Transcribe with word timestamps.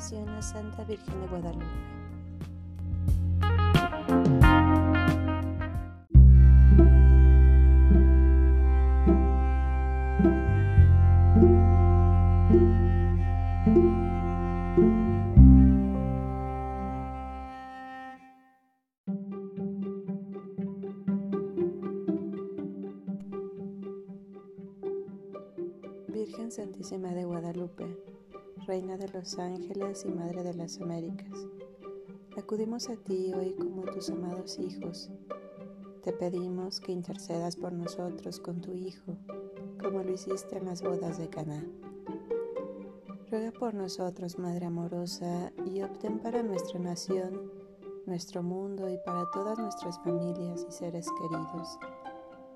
Santa 0.00 0.82
Virgen 0.84 1.20
de 1.20 1.26
Guadalupe. 1.28 1.64
Virgen 26.08 26.50
Santísima 26.50 27.12
de 27.12 27.24
Guadalupe, 27.24 27.84
Reina 28.70 28.96
de 28.96 29.08
los 29.08 29.36
ángeles 29.36 30.04
y 30.04 30.12
Madre 30.12 30.44
de 30.44 30.54
las 30.54 30.80
Américas, 30.80 31.44
acudimos 32.38 32.88
a 32.88 32.94
ti 32.94 33.32
hoy 33.34 33.52
como 33.54 33.82
tus 33.82 34.10
amados 34.10 34.60
hijos. 34.60 35.10
Te 36.04 36.12
pedimos 36.12 36.78
que 36.78 36.92
intercedas 36.92 37.56
por 37.56 37.72
nosotros 37.72 38.38
con 38.38 38.60
tu 38.60 38.72
Hijo, 38.72 39.16
como 39.82 40.04
lo 40.04 40.12
hiciste 40.12 40.58
en 40.58 40.66
las 40.66 40.82
bodas 40.82 41.18
de 41.18 41.28
Caná. 41.28 41.66
Ruega 43.28 43.50
por 43.50 43.74
nosotros, 43.74 44.38
Madre 44.38 44.66
amorosa, 44.66 45.50
y 45.66 45.82
obtén 45.82 46.20
para 46.20 46.44
nuestra 46.44 46.78
nación, 46.78 47.50
nuestro 48.06 48.44
mundo 48.44 48.88
y 48.88 48.98
para 49.04 49.28
todas 49.32 49.58
nuestras 49.58 49.98
familias 50.04 50.64
y 50.68 50.70
seres 50.70 51.08
queridos 51.20 51.76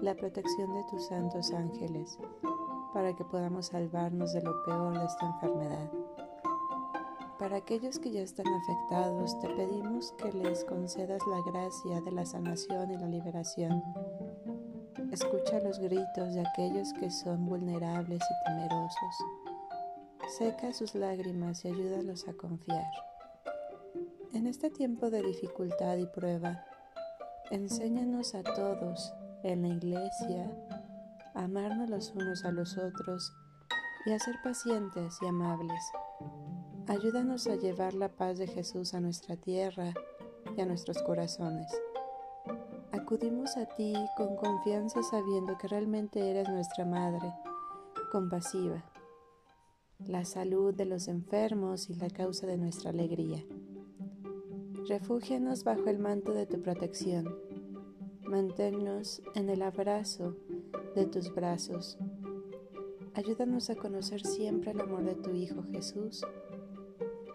la 0.00 0.14
protección 0.14 0.72
de 0.74 0.84
tus 0.90 1.06
santos 1.06 1.52
ángeles 1.52 2.18
para 2.92 3.14
que 3.14 3.24
podamos 3.24 3.66
salvarnos 3.66 4.32
de 4.32 4.42
lo 4.42 4.62
peor 4.64 4.98
de 4.98 5.04
esta 5.04 5.26
enfermedad. 5.26 5.90
Para 7.38 7.58
aquellos 7.58 7.98
que 7.98 8.10
ya 8.10 8.22
están 8.22 8.46
afectados, 8.48 9.38
te 9.40 9.48
pedimos 9.50 10.12
que 10.18 10.32
les 10.32 10.64
concedas 10.64 11.22
la 11.28 11.40
gracia 11.52 12.00
de 12.00 12.10
la 12.10 12.26
sanación 12.26 12.90
y 12.90 12.96
la 12.96 13.06
liberación. 13.06 13.82
Escucha 15.12 15.60
los 15.60 15.78
gritos 15.78 16.34
de 16.34 16.40
aquellos 16.40 16.92
que 16.94 17.10
son 17.10 17.46
vulnerables 17.46 18.20
y 18.20 18.44
temerosos. 18.44 19.14
Seca 20.36 20.72
sus 20.72 20.94
lágrimas 20.94 21.64
y 21.64 21.68
ayúdalos 21.68 22.26
a 22.26 22.32
confiar. 22.32 22.90
En 24.34 24.46
este 24.46 24.68
tiempo 24.68 25.08
de 25.08 25.22
dificultad 25.22 25.96
y 25.96 26.06
prueba, 26.06 26.64
enséñanos 27.50 28.34
a 28.34 28.42
todos 28.42 29.14
en 29.42 29.62
la 29.62 29.68
iglesia 29.68 30.50
amarnos 31.44 31.88
los 31.88 32.12
unos 32.14 32.44
a 32.44 32.50
los 32.50 32.76
otros 32.78 33.32
y 34.04 34.12
a 34.12 34.18
ser 34.18 34.36
pacientes 34.42 35.18
y 35.22 35.26
amables. 35.26 35.82
Ayúdanos 36.86 37.46
a 37.46 37.56
llevar 37.56 37.94
la 37.94 38.08
paz 38.08 38.38
de 38.38 38.46
Jesús 38.46 38.94
a 38.94 39.00
nuestra 39.00 39.36
tierra 39.36 39.92
y 40.56 40.60
a 40.60 40.66
nuestros 40.66 41.02
corazones. 41.02 41.70
Acudimos 42.92 43.56
a 43.56 43.66
ti 43.66 43.94
con 44.16 44.36
confianza 44.36 45.02
sabiendo 45.02 45.56
que 45.58 45.68
realmente 45.68 46.30
eres 46.30 46.48
nuestra 46.48 46.84
Madre, 46.84 47.32
compasiva, 48.10 48.84
la 50.06 50.24
salud 50.24 50.74
de 50.74 50.86
los 50.86 51.06
enfermos 51.08 51.90
y 51.90 51.94
la 51.94 52.08
causa 52.08 52.46
de 52.46 52.56
nuestra 52.56 52.90
alegría. 52.90 53.44
Refúgianos 54.88 55.64
bajo 55.64 55.88
el 55.88 55.98
manto 55.98 56.32
de 56.32 56.46
tu 56.46 56.62
protección. 56.62 57.36
Manténnos 58.22 59.22
en 59.34 59.50
el 59.50 59.62
abrazo 59.62 60.36
de 60.98 61.06
tus 61.06 61.32
brazos. 61.32 61.96
Ayúdanos 63.14 63.70
a 63.70 63.76
conocer 63.76 64.26
siempre 64.26 64.72
el 64.72 64.80
amor 64.80 65.04
de 65.04 65.14
tu 65.14 65.30
Hijo 65.30 65.62
Jesús. 65.70 66.26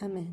Amén. 0.00 0.32